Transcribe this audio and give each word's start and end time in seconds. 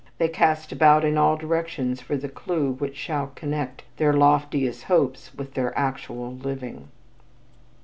They 0.17 0.29
cast 0.29 0.71
about 0.71 1.05
in 1.05 1.15
all 1.15 1.37
directions 1.37 2.01
for 2.01 2.17
the 2.17 2.27
clue 2.27 2.71
which 2.71 2.97
shall 2.97 3.27
connect 3.35 3.83
their 3.97 4.13
loftiest 4.13 4.85
hopes 4.85 5.31
with 5.35 5.53
their 5.53 5.77
actual 5.77 6.33
living. 6.33 6.87